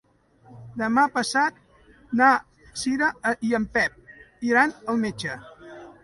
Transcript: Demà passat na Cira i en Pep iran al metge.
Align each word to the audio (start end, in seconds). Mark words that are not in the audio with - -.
Demà 0.81 1.01
passat 1.17 1.59
na 2.21 2.29
Cira 2.83 3.09
i 3.49 3.53
en 3.59 3.67
Pep 3.75 4.47
iran 4.53 4.73
al 4.95 4.99
metge. 5.05 5.37